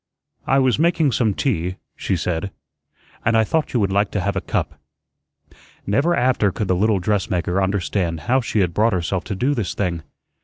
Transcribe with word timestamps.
"I 0.47 0.57
was 0.57 0.79
making 0.79 1.11
some 1.11 1.35
tea," 1.35 1.75
she 1.95 2.15
said, 2.15 2.49
"and 3.23 3.37
I 3.37 3.43
thought 3.43 3.71
you 3.71 3.79
would 3.79 3.91
like 3.91 4.09
to 4.13 4.19
have 4.19 4.35
a 4.35 4.41
cup." 4.41 4.79
Never 5.85 6.15
after 6.15 6.51
could 6.51 6.67
the 6.67 6.75
little 6.75 6.97
dressmaker 6.97 7.61
understand 7.61 8.21
how 8.21 8.41
she 8.41 8.61
had 8.61 8.73
brought 8.73 8.93
herself 8.93 9.23
to 9.25 9.35
do 9.35 9.53
this 9.53 9.75
thing. 9.75 10.01